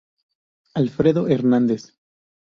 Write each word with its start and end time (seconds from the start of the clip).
Alfredo 0.73 1.27
Hernández 1.27 1.93